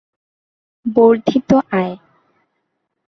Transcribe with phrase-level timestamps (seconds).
[0.85, 0.87] ক.
[0.95, 1.49] বর্ধিত
[1.71, 1.95] আয়